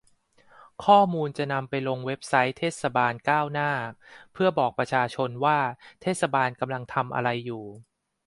[0.85, 3.71] ข้อมูลจะนำไปลงในเว็บไซต์เทศบาลก้าวหน้า
[4.33, 5.59] เพื่อบอกประชาชนว่า
[6.01, 7.63] เทศบาลกำลังทำอะไรอยู่